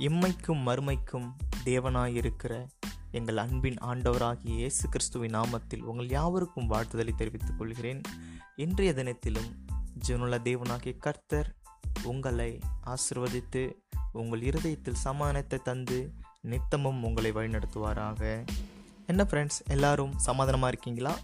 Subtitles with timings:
[0.00, 1.26] இம்மைக்கும் மறுமைக்கும்
[1.64, 2.66] தேவனாயிருக்கிற
[3.10, 8.00] எங்கள் அன்பின் ஆண்டவராகிய இயேசு கிறிஸ்துவின் நாமத்தில் உங்கள் யாவருக்கும் வாழ்த்துதலை தெரிவித்துக் கொள்கிறேன்.
[8.56, 9.50] இன்றைய தினத்திலும்
[10.08, 11.54] ஜீவனுள்ள தேவனாகிய கர்த்தர்
[12.02, 13.72] உங்களை ஆசிர்வதித்து
[14.12, 18.48] உங்கள் இருதயத்தில் சமாதானத்தை தந்து நித்தமும் உங்களை வழிநடத்துவாராக.
[19.06, 21.18] என்ன ஃப்ரெண்ட்ஸ் எல்லாரும் சமாதானமாக இருக்கீங்களா?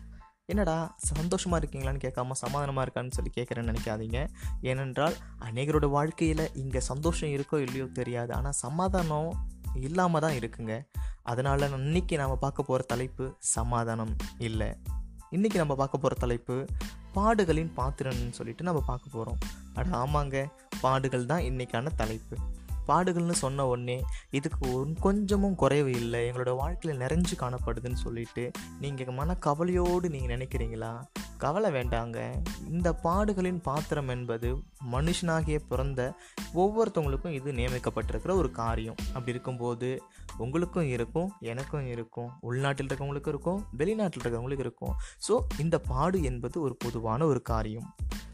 [0.52, 0.74] என்னடா
[1.10, 4.18] சந்தோஷமாக இருக்கீங்களான்னு கேட்காம சமாதானமாக இருக்கான்னு சொல்லி கேட்குறேன்னு நினைக்காதீங்க.
[4.71, 5.16] ஏனென்றால்
[5.46, 8.30] அநேகரோட வாழ்க்கையில் இங்கே சந்தோஷம் இருக்கோ இல்லையோ தெரியாது.
[8.38, 9.30] ஆனால் சமாதானம்
[9.86, 10.74] இல்லாமல் தான் இருக்குங்க.
[11.30, 13.24] அதனால் இன்னைக்கு நாம் பார்க்க போகிற தலைப்பு
[13.54, 14.14] சமாதானம்
[14.48, 14.71] இல்லை.
[15.36, 16.57] இன்றைக்கி நம்ம பார்க்க போகிற தலைப்பு
[17.16, 19.40] பாடுகளின் பாத்திரம்னு சொல்லிட்டு நம்ம பார்க்க போகிறோம்
[19.79, 20.38] அட ஆமாங்க
[20.85, 22.36] பாடுகள் தான் இன்றைக்கான தலைப்பு.
[22.89, 23.99] பாடுகள்னு சொன்ன உடனே
[24.39, 24.71] இதுக்கு
[25.07, 26.21] கொஞ்சமும் குறைவு இல்லை.
[26.29, 28.44] எங்களோட வாழ்க்கையில் நிறைஞ்சு காணப்படுதுன்னு சொல்லிட்டு
[28.85, 30.93] நீங்கள் மன கவலையோடு நீங்கள் நினைக்கிறீங்களா?
[31.44, 32.19] கவலை வேண்டாங்க.
[32.75, 34.48] இந்த பாடுகளின் பாத்திரம் என்பது
[34.92, 36.00] மனுஷனாகிய பிறந்த
[36.62, 38.98] ஒவ்வொருத்தவங்களுக்கும் இது நியமிக்கப்பட்டிருக்கிற ஒரு காரியம்.
[39.06, 39.91] அப்படி இருக்கும்போது
[40.44, 42.30] உங்களுக்கும் இருக்கும் எனக்கும் இருக்கும்.
[42.48, 44.94] உள்நாட்டில் இருக்கவங்களுக்கும் இருக்கும் வெளிநாட்டில் இருக்கவங்களுக்கு இருக்கும்.
[45.28, 47.86] ஸோ இந்த பாடு என்பது ஒரு பொதுவான ஒரு காரியம்.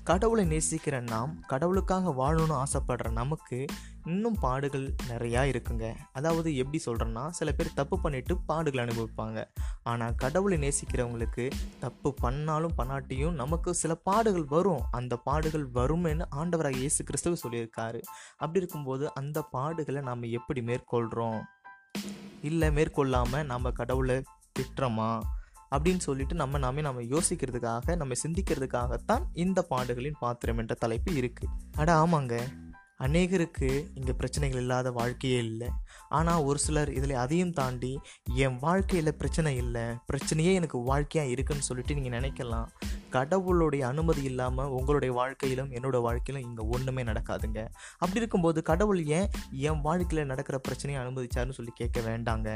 [0.04, 3.58] கடவுளை நேசிக்கிற நாம் கடவுளுக்காக வாழணும்னு ஆசைப்படுற நமக்கு
[4.06, 5.94] இன்னும் பாடுகள் நிறையா இருக்குங்க.
[6.12, 9.44] அதாவது எப்படி சொல்கிறேன்னா சில பேர் தப்பு பண்ணிட்டு பாடுகள் அனுபவிப்பாங்க.
[9.82, 14.82] ஆனால் கடவுளை நேசிக்கிறவங்களுக்கு தப்பு பண்ணாலும் பண்ணாட்டியும் நமக்கு சில பாடுகள் வரும்.
[14.90, 18.00] அந்த பாடுகள் வரும்னு ஆண்டவராக இயேசு கிறிஸ்துவ சொல்லியிருக்காரு.
[18.36, 21.40] அப்படி இருக்கும்போது அந்த பாடுகளை நாம் எப்படி மேற்கொள்கிறோம்
[22.40, 24.18] இல்லை மேற்கொள்ளாமல் நம்ம கடவுளை
[24.58, 25.10] திட்டுறோமா?
[25.74, 31.46] அப்படின்னு சொல்லிட்டு நம்ம நாமே நம்ம யோசிக்கிறதுக்காக நம்ம சிந்திக்கிறதுக்காகத்தான் இந்த பாடுகளின் பாத்திரம் என்ற தலைப்பு இருக்கு.
[31.76, 32.36] அட ஆமாங்க.
[33.06, 35.68] அநேகருக்கு இங்கே பிரச்சனைகள் இல்லாத வாழ்க்கையே இல்லை.
[36.08, 37.92] ஆனால் ஒரு சிலர் இதில் அதையும் தாண்டி
[38.34, 42.68] என் வாழ்க்கையில் பிரச்சனை இல்லை பிரச்சனையே எனக்கு வாழ்க்கையாக இருக்குன்னு சொல்லிட்டு நீங்கள் நினைக்கலாம்.
[43.16, 47.60] கடவுளுடைய அனுமதி இல்லாமல் உங்களுடைய வாழ்க்கையிலும் என்னோட வாழ்க்கையிலும் இங்கே ஒன்றுமே நடக்காதுங்க.
[48.02, 49.28] அப்படி இருக்கும்போது கடவுள் ஏன்
[49.68, 52.48] என் வாழ்க்கையில் நடக்கிற பிரச்சனையை அனுமதிச்சாருன்னு சொல்லி கேட்க வேண்டாங்க.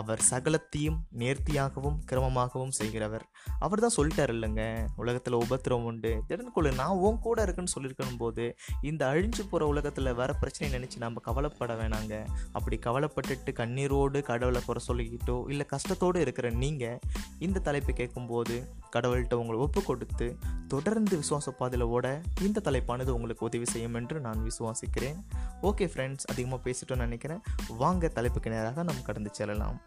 [0.00, 3.26] அவர் சகலத்தையும் நேர்த்தியாகவும் கிரமமாகவும் செய்கிறவர்.
[3.64, 4.62] அவர் தான் சொல்லிட்டார் இல்லைங்க.
[5.02, 6.12] உலகத்தில் உபத்திரம் உண்டு.
[6.30, 8.46] திடன்குள்ள நான் உன் கூட இருக்குன்னு சொல்லியிருக்கணும் போது
[8.90, 12.14] இந்த அழிஞ்சு போகிற உலகத்தில் வர பிரச்சனை நினச்சி நம்ம கவலைப்பட வேணாங்க.
[12.56, 17.00] அப்படி கவலைப்பட்டுட்டு கண்ணீரோடு கடவுளை குறை சொல்லிக்கிட்டோ இல்லை கஷ்டத்தோடு இருக்கிற நீங்கள்
[17.46, 18.56] இந்த தலைப்பை கேட்கும்போது
[18.92, 20.36] கடவுள்கிட்ட உங்களை ஒப்பு கொடுத்து
[20.68, 25.18] தொடர்ந்து விசுவாச பாதையில் ஓட இந்த தலைப்பானது உங்களுக்கு உதவி செய்யும் என்று நான் விசுவாசிக்கிறேன்.
[25.62, 27.40] ஓகே ஃப்ரெண்ட்ஸ் அதிகமாக பேசிட்டோன்னு நினைக்கிறேன்.
[27.78, 29.80] வாங்க தலைப்புக்கு நேராக நாம் கடந்து செல்லலாம்.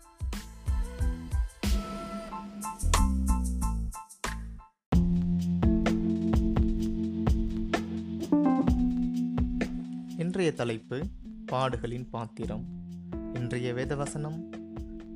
[10.18, 11.06] இன்றைய தலைப்பு
[11.52, 12.66] பாடுகளின் பாத்திரம்.
[13.34, 14.40] இன்றைய வேதவசனம்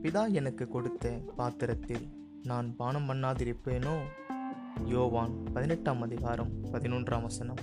[0.01, 3.97] பிதா எனக்கு கொடுத்த பாத்திரத்தில் நான் பானம் பண்ணாதிருப்பேனோ?
[4.85, 7.55] யோவான் பதினெட்டாம் அதிகாரம் பதினொன்றாம் வசனம்.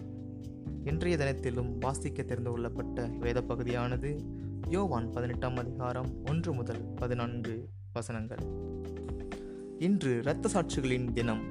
[0.84, 4.24] இன்றைய தினத்திலும் வாசிக்க தெரிந்து கொள்ளப்பட்ட வேத பகுதியானது
[4.68, 8.38] யோவான் பதினெட்டாம் அதிகாரம் ஒன்று முதல் பதினான்கு வசனங்கள்.
[9.78, 11.42] இன்று இரத்த சாட்சிகளின் தினம்.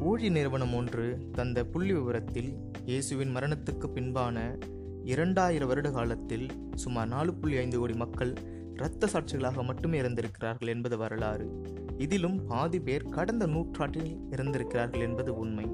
[0.00, 2.54] ஊழி நிறுவனம் ஒன்று தந்த புள்ளி விவரத்தில்
[2.84, 4.58] இயேசுவின் மரணத்துக்கு பின்பான
[5.04, 8.36] இரண்டாயிரம் வருட காலத்தில் சுமார் நாலு புள்ளி ஐந்து கோடி மக்கள்
[8.74, 11.78] இரத்த சாட்சிகளாக மட்டுமே இறந்திருக்கிறார்கள் என்பது வரலாறு.
[12.00, 15.66] இதிலும் பாதி பேர் கடந்த நூற்றாண்டில் இறந்திருக்கிறார்கள் என்பது உண்மை.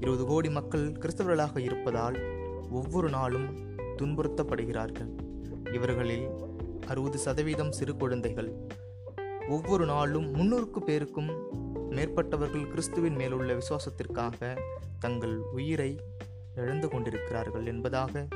[0.00, 2.16] இருபது கோடி மக்கள் கிறிஸ்தவர்களாக இருப்பதால்
[2.70, 3.46] ஒவ்வொரு நாளும்
[3.96, 5.10] துன்புறுத்தப்படுகிறார்கள்.
[5.74, 6.26] இவர்களில்
[6.86, 8.50] அறுபது சதவீதம் சிறு குழந்தைகள்.
[9.48, 11.30] ஒவ்வொரு நாளும் முன்னூறுக்கு பேருக்கும்
[11.90, 14.56] மேற்பட்டவர்கள் கிறிஸ்துவின் மேலுள்ள விசுவாசத்திற்காக
[14.98, 16.00] தங்கள் உயிரை
[16.56, 18.26] இழந்து கொண்டிருக்கிறார்கள் என்பதாக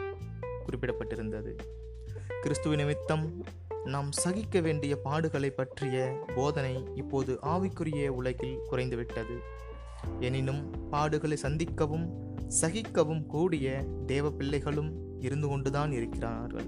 [0.67, 1.57] குறிப்பிடப்பட்டிருந்தது.
[2.41, 3.45] கிறிஸ்துவ நிமித்தம்
[3.85, 9.39] நாம் சகிக்க வேண்டிய பாடுகளை பற்றிய போதனை இப்போது ஆவிக்குரிய உலகில் குறைந்துவிட்டது.
[10.21, 12.11] எனினும் பாடுகளை சந்திக்கவும்
[12.61, 16.65] சகிக்கவும் கூடிய தேவ பிள்ளைகளும் இருந்து கொண்டுதான் இருக்கிறார்கள்.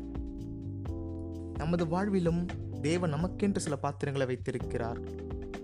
[1.54, 2.46] நமது வாழ்விலும்
[2.80, 5.00] தேவ நமக்கென்று சில பாத்திரங்களை வைத்திருக்கிறார்.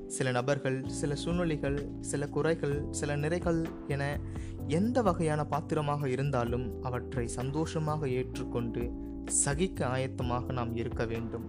[0.06, 4.20] சில நபர்கள் சில சூழ்நிலைகள் சில குறைகள் சில நிறைகள் என
[4.68, 9.06] எந்த வகையான பாத்திரமாக இருந்தாலும் அவற்றை சந்தோஷமாக ஏற்றுக்கொண்டு
[9.42, 11.47] சகிக்க ஆயத்தமாக நாம் இருக்க வேண்டும்.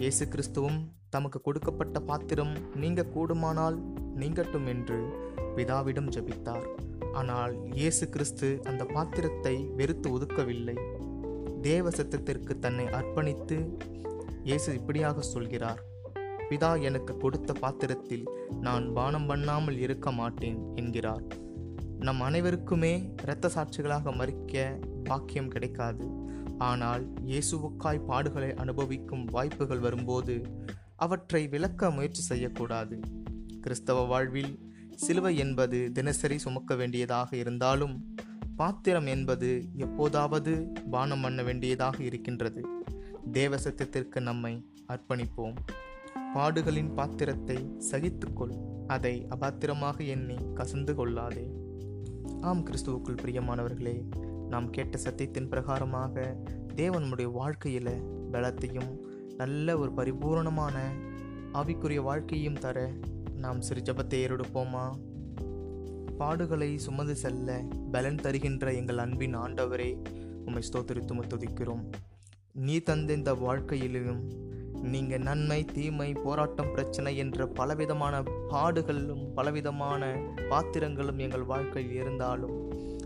[0.00, 0.78] இயேசு கிறிஸ்துவும்
[1.14, 3.76] தமக்கு கொடுக்கப்பட்ட பாத்திரம் நீங்க கூடுமானால்
[4.20, 4.98] நீங்கட்டும் என்று
[5.56, 6.66] பிதாவிடம் ஜபித்தார்.
[7.12, 10.76] ஆனால் இயேசு கிறிஸ்து அந்த பாத்திரத்தை வெறுத்து ஒதுக்கவில்லை.
[11.60, 13.58] தேவ சத்தத்திற்கு தன்னை அர்ப்பணித்து
[14.48, 15.82] இயேசு இப்படியாக சொல்கிறார்
[16.48, 18.26] பிதா எனக்கு கொடுத்த பாத்திரத்தில்
[18.66, 21.24] நான் பானம் பண்ணாமல் இருக்க மாட்டேன் என்கிறார்.
[22.06, 22.94] நம் அனைவருக்குமே
[23.24, 24.64] இரத்த சாட்சிகளாக மறிக்க
[25.08, 26.04] பாக்கியம் கிடைக்காது.
[26.58, 30.42] ஆனால் இயேசுவுக்காய் பாடுகளை அனுபவிக்கும் வாய்ப்புகள் வரும்போது
[30.96, 33.00] அவற்றை விளக்க முயற்சி செய்யக்கூடாது.
[33.60, 38.16] கிறிஸ்தவ வாழ்வில் சிலுவை என்பது தினசரி சுமக்க வேண்டியதாக இருந்தாலும்
[38.56, 42.64] பாத்திரம் என்பது எப்போதாவது பானம் பண்ண வேண்டியதாக இருக்கின்றது.
[43.32, 45.54] தேவ சத்தியத்திற்கு நம்மை அர்ப்பணிப்போம்.
[46.34, 47.56] பாடுகளின் பாத்திரத்தை
[47.90, 48.84] சகித்துக்கொள்.
[48.86, 51.48] அதை அபாத்திரமாக எண்ணி கசந்து கொள்ளாதே.
[52.40, 54.04] ஆம் கிறிஸ்துவுக்குள் பிரியமானவர்களே
[54.54, 56.36] நாம் கேட்ட சத்தியத்தின் பிரகாரமாக
[56.74, 57.88] தேவன் நம்முடைய வாழ்க்கையில்
[58.32, 58.98] பலத்தையும்
[59.36, 60.92] நல்ல ஒரு பரிபூரணமான
[61.54, 62.90] ஆவிக்குரிய வாழ்க்கையும் தர
[63.36, 64.90] நாம் சிறு ஜபத்தை ஏறெடுப்போமா?
[66.18, 70.02] பாடுகளை சுமந்து செல்ல பலன் தருகின்ற எங்கள் அன்பின் ஆண்டவரே
[70.44, 71.92] உம்மை ஸ்தோத்திரித்து துதிக்கிறோம்.
[72.52, 74.32] நீ தந்த இந்த வாழ்க்கையிலும்
[74.82, 82.63] நீங்கள் நன்மை தீமை போராட்டம் பிரச்சனை என்ற பலவிதமான பாடுகளும் பலவிதமான பாத்திரங்களும் எங்கள் வாழ்க்கையில் இருந்தாலும்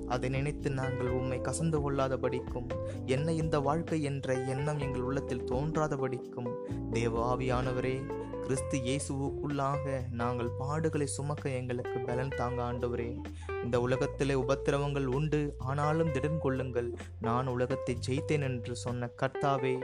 [0.08, 2.69] அதை நினைத்து நாங்கள் உம்மை கசந்து கொள்ளாதபடிக்கும்
[3.05, 6.50] என்ன இந்த வாழ்க்கை என்ற எண்ணம் எங்கள் உள்ளத்தில் தோன்றாதபடிக்கும்.
[6.90, 7.96] தேவ ஆவியானவரே
[8.43, 13.20] கிறிஸ்து இயேசுவுக்குள்ளாக நாங்கள் பாடுகளை சுமக்க எங்களுக்கு பலன் தாங்க ஆண்டவரே.
[13.64, 19.75] இந்த உலகத்திலே உபத்திரவங்கள் உண்டு ஆனாலும் திடன் கொள்ளுங்கள் நான் உலகத்தை ஜெயித்தேன் என்று சொன்ன கர்த்தாவே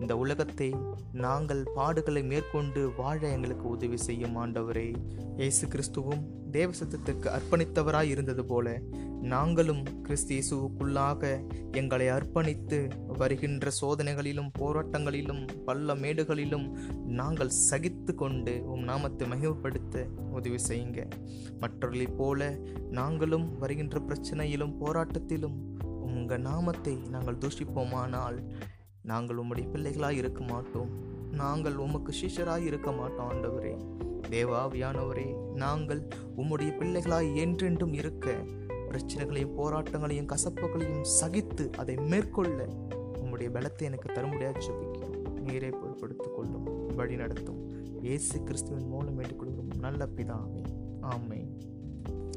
[0.00, 0.74] இந்த உலகத்தை
[1.12, 4.88] நாங்கள் பாடுகளை மேற்கொண்டு வாழ எங்களுக்கு உதவி செய்யும் ஆண்டவரே.
[5.36, 8.80] இயேசு கிறிஸ்துவும் தேவசத்திற்கு அர்ப்பணித்தவராய் இருந்தது போல
[9.22, 11.40] நாங்களும் கிறிஸ்து இயேசுவுக்குள்ளாக
[11.72, 12.78] எங்களை அர்ப்பணித்து
[13.18, 16.66] வருகின்ற சோதனைகளிலும் போராட்டங்களிலும் பள்ள மேடுகளிலும்
[17.06, 21.06] நாங்கள் சகித்து கொண்டு உம் நாமத்தை மகிமைப்படுத்த உதவி செய்யுங்க.
[21.60, 22.58] மற்றவர்களைப் போல
[22.90, 25.58] நாங்கள் நாங்களும் வருகின்ற பிரச்சனையிலும் போராட்டத்திலும்
[26.06, 28.38] உங்கள் நாமத்தை நாங்கள் தூஷிப்போமானால்
[29.10, 30.90] நாங்கள் உம்முடைய பிள்ளைகளாக இருக்க மாட்டோம்.
[31.40, 33.72] நாங்கள் உமக்கு சிஷராக இருக்க மாட்டோம் ஆண்டவரே.
[34.32, 36.00] தேவாவியானவரே நாங்கள்
[36.36, 38.34] உம்முடைய பிள்ளைகளாய் என்றென்றும் இருக்க
[38.90, 42.68] பிரச்சனைகளையும் போராட்டங்களையும் கசப்புகளையும் சகித்து அதை மேற்கொள்ள
[43.22, 45.18] உம்முடைய பலத்தை எனக்கு தரும்படியாக ஜபிக்கிறோம்.
[45.48, 46.66] நீரை பொருட்படுத்திக் கொள்ளும்
[46.96, 47.60] வழி நடத்தும்
[48.00, 50.64] இயேசு கிறிஸ்துவின் மூலம் வேண்டிக் நல்ல பிதாவே.
[51.00, 51.42] ஆமை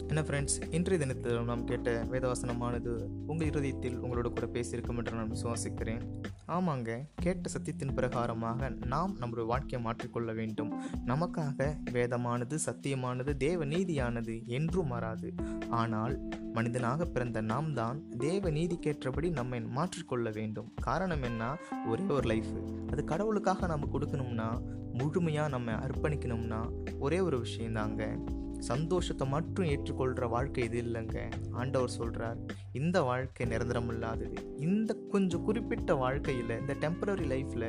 [0.07, 6.03] என்ன ஃப்ரெண்ட்ஸ் இன்றைய தினத்தில் நாம் கேட்ட வேதவாசனமானது உங்கள் இருதயத்தில் உங்களோட கூட பேசியிருக்கும் என்று நான் விசுவாசிக்கிறேன்.
[6.47, 10.71] ஆமாங்க கேட்ட சத்தியத்தின் பிரகாரமாக நாம் நம்முடைய வாழ்க்கையை மாற்றிக்கொள்ள வேண்டும்.
[11.05, 15.33] நமக்காக வேதமானது சத்தியமானது தேவ நீதியானது என்றும் மாறாது.
[15.69, 20.73] ஆனால் மனிதனாக பிறந்த நாம் தான் தேவ நீதிக்கேற்றபடி நம்மை மாற்றிக்கொள்ள வேண்டும்.
[20.81, 21.57] காரணம் என்ன?
[21.87, 22.53] ஒரே ஒரு லைஃப்
[22.91, 24.61] அது கடவுளுக்காக நம்ம கொடுக்கணும்னா
[24.93, 28.17] முழுமையாக நம்ம அர்ப்பணிக்கணும்னா ஒரே ஒரு விஷயந்தாங்க
[28.65, 31.17] சந்தோஷத்தை மட்டும் ஏற்றுக்கொள்கிற வாழ்க்கை இது இல்லைங்க.
[31.51, 32.39] ஆண்டவர் சொல்கிறார்
[32.73, 37.67] இந்த வாழ்க்கை நிரந்தரம் இல்லாதது இந்த கொஞ்சம் குறிப்பிட்ட வாழ்க்கையில் இந்த டெம்பரரி லைஃப்பில்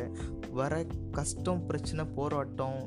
[0.57, 0.75] வர
[1.11, 2.81] கஷ்டம் பிரச்சனை போராட்டம்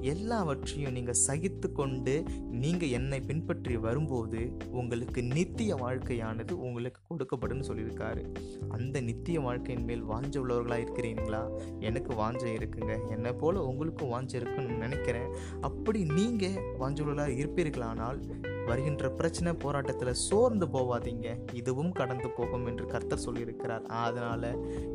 [0.00, 2.14] எல்லாவற்றையும் நீங்கள் சகித்து கொண்டு
[2.62, 4.40] நீங்கள் என்னை பின்பற்றி வரும்போது
[4.70, 8.22] உங்களுக்கு நித்திய வாழ்க்கையானது உங்களுக்கு கொடுக்கப்படும் சொல்லியிருக்காரு.
[8.68, 11.42] அந்த நித்திய வாழ்க்கையின் மேல் வாஞ்ச உள்ளவர்களாக இருக்கிறீங்களா?
[11.80, 13.10] எனக்கு வாஞ்ச இருக்குங்க.
[13.10, 15.30] என்னை போல் உங்களுக்கும் வாஞ்ச இருக்குன்னு நினைக்கிறேன்.
[15.60, 17.00] அப்படி நீங்கள் வாஞ்ச
[17.40, 18.20] இருப்பீர்களானால்
[18.66, 21.28] வருகின்ற பிரச்சனை போராட்டத்தில் சோர்ந்து போவாதீங்க.
[21.52, 23.84] இதுவும் கடந்து போகும் என்று கர்த்தர் சொல்லியிருக்கிறார்.
[24.04, 24.48] அதனால்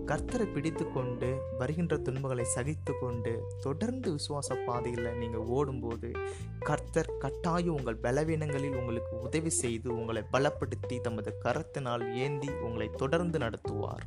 [0.05, 6.11] கர்த்தரை பிடித்து கொண்டு வருகின்ற துன்பங்களை சகித்து கொண்டு தொடர்ந்து விசுவாச பாதையில் நீங்கள் ஓடும்போது
[6.59, 14.05] கர்த்தர் கட்டாயம் உங்கள் பலவீனங்களில் உங்களுக்கு உதவி செய்து உங்களை பலப்படுத்தி தமது கரத்தினால் ஏந்தி உங்களை தொடர்ந்து நடத்துவார்.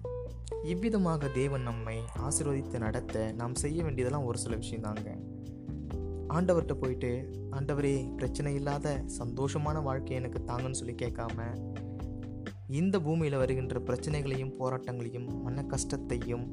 [0.63, 5.32] இவ்விதமாக தேவன் நம்மை ஆசிர்வதித்து நடத்த நாம் செய்ய வேண்டியதெல்லாம் ஒரு சில விஷயம்தாங்க
[6.35, 7.11] ஆண்டவர்கிட்ட போயிட்டு
[7.51, 11.47] ஆண்டவரே பிரச்சனை இல்லாத சந்தோஷமான வாழ்க்கை எனக்கு தாங்கன்னு சொல்லி கேட்காம
[12.69, 16.47] இந்த பூமியில் வருகின்ற பிரச்சனைகளையும் போராட்டங்களையும் மன கஷ்டத்தையும்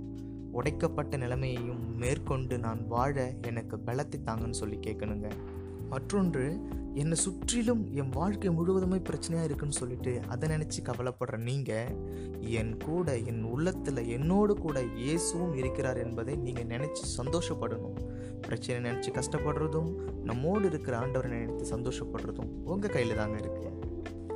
[0.51, 5.29] உடைக்கப்பட்ட நிலைமையையும் மேற்கொண்டு நான் வாழ எனக்கு பலத்தை தாங்கன்னு சொல்லி கேட்கணுங்க.
[5.89, 6.43] மற்றொன்று
[6.93, 11.95] என்னை சுற்றிலும் என் வாழ்க்கை முழுவதுமே பிரச்சனையாக இருக்குன்னு சொல்லிட்டு அதை நினச்சி கவலைப்படுற நீங்கள்
[12.39, 17.97] என் கூட என் உள்ளத்தில் என்னோடு கூட இயேசுவும் இருக்கிறார் என்பதை நீங்கள் நினச்சி சந்தோஷப்படணும்.
[18.39, 19.89] பிரச்சனை நினச்சி கஷ்டப்படுறதும்
[20.23, 23.67] நம்மோடு இருக்கிற ஆண்டவரை நினைத்து சந்தோஷப்படுறதும் உங்கள் கையில் தாங்க இருக்கு.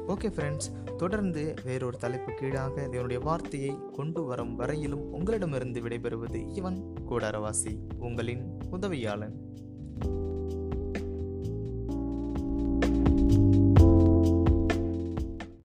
[0.07, 7.73] ஓகே ஃப்ரெண்ட்ஸ் தொடர்ந்து வேறொரு தலைப்பு கீழாக இதனுடைய வார்த்தையை கொண்டு வரும் வரையிலும் உங்களிடமிருந்து விடைபெறுவது இவன் கூடாரவாசி
[7.99, 9.35] உங்களின் உதவியாளன்.